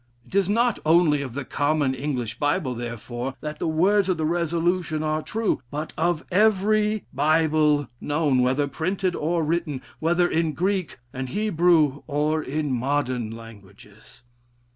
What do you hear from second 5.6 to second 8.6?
but of every Bible known,